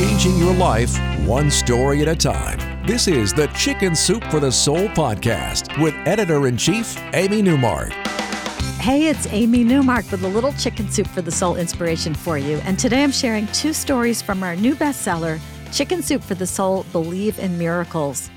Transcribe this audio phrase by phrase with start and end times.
[0.00, 2.58] changing your life one story at a time.
[2.86, 7.90] This is the Chicken Soup for the Soul podcast with editor in chief, Amy Newmark.
[8.80, 12.62] Hey, it's Amy Newmark with a little Chicken Soup for the Soul inspiration for you.
[12.64, 15.38] And today I'm sharing two stories from our new bestseller,
[15.70, 18.30] Chicken Soup for the Soul Believe in Miracles.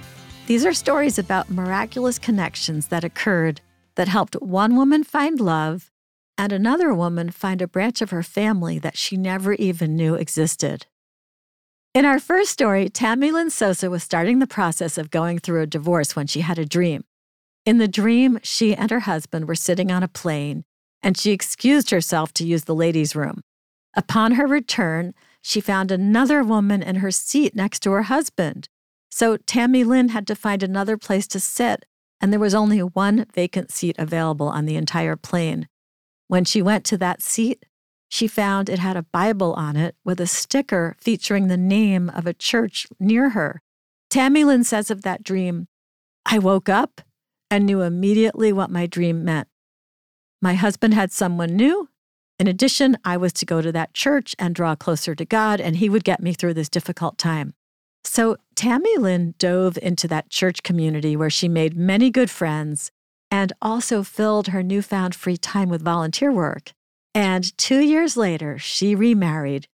[0.48, 3.62] These are stories about miraculous connections that occurred
[3.96, 5.90] that helped one woman find love
[6.38, 10.88] and another woman find a branch of her family that she never even knew existed.
[11.94, 15.68] In our first story, Tammy Lynn Sosa was starting the process of going through a
[15.68, 17.04] divorce when she had a dream.
[17.68, 20.64] In the dream, she and her husband were sitting on a plane,
[21.04, 23.42] and she excused herself to use the ladies' room.
[23.96, 28.70] Upon her return, she found another woman in her seat next to her husband.
[29.12, 31.86] So Tammy Lynn had to find another place to sit,
[32.20, 35.68] and there was only one vacant seat available on the entire plane.
[36.28, 37.68] When she went to that seat,
[38.14, 42.28] she found it had a Bible on it with a sticker featuring the name of
[42.28, 43.60] a church near her.
[44.08, 45.68] Tammy Lynn says of that dream,
[46.24, 47.02] I woke up
[47.50, 49.48] and knew immediately what my dream meant.
[50.44, 51.90] My husband had someone new.
[52.38, 55.78] In addition, I was to go to that church and draw closer to God, and
[55.78, 57.56] he would get me through this difficult time.
[58.04, 62.92] So Tammy Lynn dove into that church community where she made many good friends
[63.32, 66.74] and also filled her newfound free time with volunteer work.
[67.16, 69.68] And two years later, she remarried.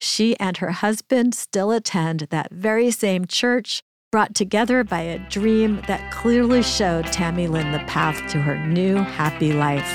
[0.00, 5.82] She and her husband still attend that very same church, brought together by a dream
[5.86, 9.86] that clearly showed Tammy Lynn the path to her new happy life.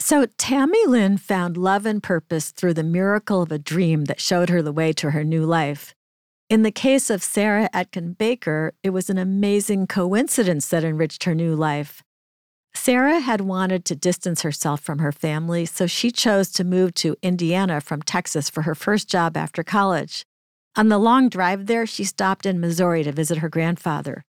[0.00, 4.50] So, Tammy Lynn found love and purpose through the miracle of a dream that showed
[4.50, 5.94] her the way to her new life.
[6.48, 11.34] In the case of Sarah Etkin Baker, it was an amazing coincidence that enriched her
[11.34, 12.02] new life.
[12.74, 17.16] Sarah had wanted to distance herself from her family, so she chose to move to
[17.22, 20.24] Indiana from Texas for her first job after college.
[20.74, 24.24] On the long drive there, she stopped in Missouri to visit her grandfather.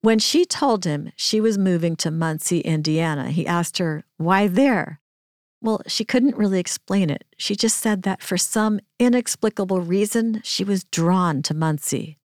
[0.00, 5.00] When she told him she was moving to Muncie, Indiana, he asked her, Why there?
[5.60, 7.24] Well, she couldn't really explain it.
[7.38, 12.18] She just said that for some inexplicable reason, she was drawn to Muncie.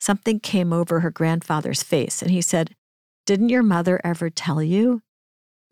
[0.00, 2.74] Something came over her grandfather's face, and he said,
[3.24, 5.02] Didn't your mother ever tell you?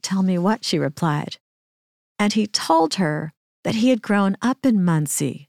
[0.03, 1.39] Tell me what, she replied.
[2.19, 3.33] And he told her
[3.65, 5.49] that he had grown up in Muncie.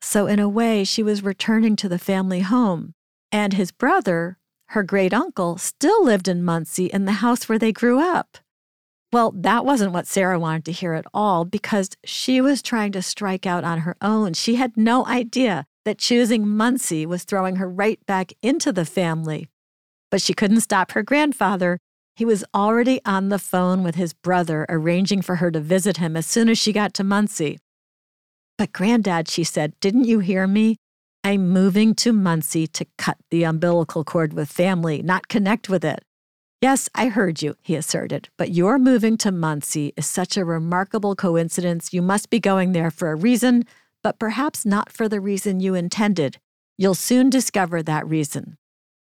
[0.00, 2.94] So, in a way, she was returning to the family home.
[3.30, 4.36] And his brother,
[4.70, 8.38] her great uncle, still lived in Muncie in the house where they grew up.
[9.12, 13.02] Well, that wasn't what Sarah wanted to hear at all because she was trying to
[13.02, 14.32] strike out on her own.
[14.32, 19.48] She had no idea that choosing Muncie was throwing her right back into the family.
[20.10, 21.78] But she couldn't stop her grandfather.
[22.16, 26.16] He was already on the phone with his brother, arranging for her to visit him
[26.16, 27.58] as soon as she got to Muncie.
[28.56, 30.76] But, Granddad, she said, didn't you hear me?
[31.24, 36.02] I'm moving to Muncie to cut the umbilical cord with family, not connect with it.
[36.62, 41.16] Yes, I heard you, he asserted, but your moving to Muncie is such a remarkable
[41.16, 41.92] coincidence.
[41.92, 43.64] You must be going there for a reason,
[44.04, 46.38] but perhaps not for the reason you intended.
[46.78, 48.58] You'll soon discover that reason.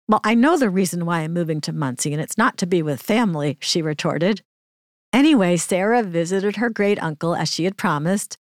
[0.07, 2.81] Well, I know the reason why I'm moving to Muncie, and it's not to be
[2.81, 4.41] with family, she retorted.
[5.13, 8.39] Anyway, Sarah visited her great uncle as she had promised.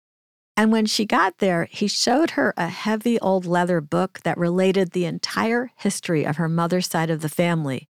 [0.58, 4.92] And when she got there, he showed her a heavy old leather book that related
[4.92, 7.88] the entire history of her mother's side of the family.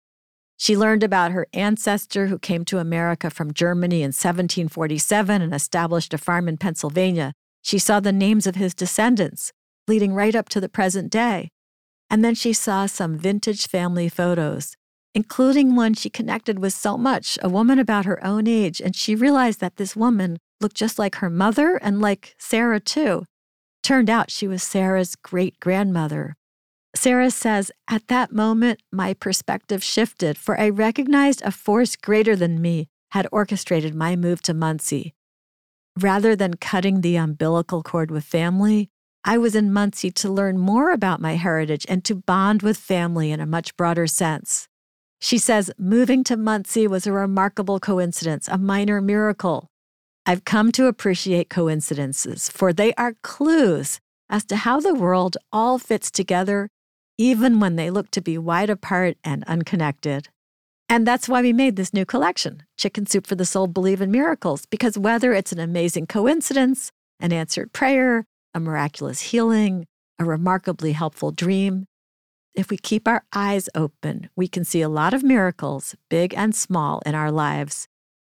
[0.63, 6.13] She learned about her ancestor who came to America from Germany in 1747 and established
[6.13, 7.33] a farm in Pennsylvania.
[7.61, 9.51] She saw the names of his descendants,
[9.89, 11.49] leading right up to the present day.
[12.09, 14.77] And then she saw some vintage family photos,
[15.13, 19.15] including one she connected with so much, a woman about her own age, and she
[19.15, 23.25] realized that this woman looked just like her mother and like Sarah, too.
[23.83, 26.37] Turned out she was Sarah's great grandmother.
[26.95, 32.61] Sarah says, At that moment, my perspective shifted, for I recognized a force greater than
[32.61, 35.13] me had orchestrated my move to Muncie.
[35.99, 38.89] Rather than cutting the umbilical cord with family,
[39.23, 43.31] I was in Muncie to learn more about my heritage and to bond with family
[43.31, 44.67] in a much broader sense.
[45.21, 49.69] She says, moving to Muncie was a remarkable coincidence, a minor miracle.
[50.25, 55.77] I've come to appreciate coincidences, for they are clues as to how the world all
[55.79, 56.69] fits together
[57.17, 60.29] even when they look to be wide apart and unconnected.
[60.89, 64.11] And that's why we made this new collection, Chicken Soup for the Soul Believe in
[64.11, 69.85] Miracles, because whether it's an amazing coincidence, an answered prayer, a miraculous healing,
[70.19, 71.87] a remarkably helpful dream,
[72.53, 76.53] if we keep our eyes open, we can see a lot of miracles, big and
[76.55, 77.87] small, in our lives.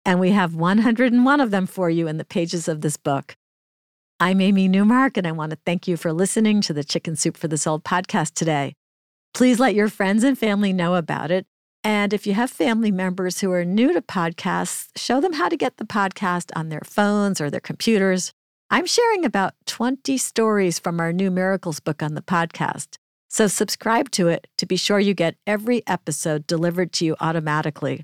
[0.04, 3.38] And we have 101 of them for you in the pages of this book.
[4.22, 7.38] I'm Amy Newmark, and I want to thank you for listening to the Chicken Soup
[7.38, 8.74] for the Soul podcast today.
[9.34, 11.46] Please let your friends and family know about it.
[11.86, 15.56] And if you have family members who are new to podcasts, show them how to
[15.56, 18.34] get the podcast on their phones or their computers.
[18.70, 22.98] I'm sharing about 20 stories from our new Miracles book on the podcast.
[23.30, 28.04] So subscribe to it to be sure you get every episode delivered to you automatically.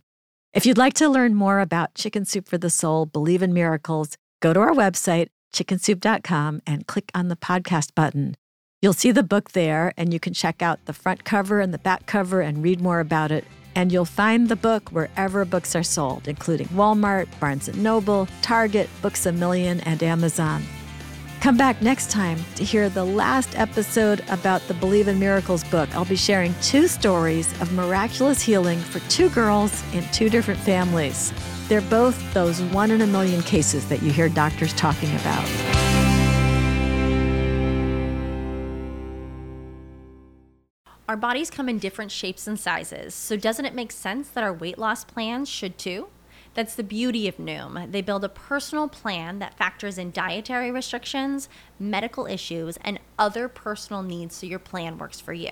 [0.53, 4.15] If you'd like to learn more about Chicken Soup for the Soul, Believe in Miracles,
[4.39, 8.35] go to our website chickensoup.com and click on the podcast button.
[8.81, 11.79] You'll see the book there, and you can check out the front cover and the
[11.79, 13.45] back cover and read more about it.
[13.73, 18.89] And you'll find the book wherever books are sold, including Walmart, Barnes & Noble, Target,
[19.01, 20.61] Books A Million, and Amazon.
[21.39, 25.93] Come back next time to hear the last episode about the Believe in Miracles book.
[25.95, 31.31] I'll be sharing two stories of miraculous healing for two girls in two different families.
[31.67, 35.45] They're both those one in a million cases that you hear doctors talking about.
[41.07, 44.53] Our bodies come in different shapes and sizes, so doesn't it make sense that our
[44.53, 46.07] weight loss plans should too?
[46.55, 47.91] That's the beauty of Noom.
[47.91, 54.03] They build a personal plan that factors in dietary restrictions, medical issues, and other personal
[54.03, 55.51] needs so your plan works for you.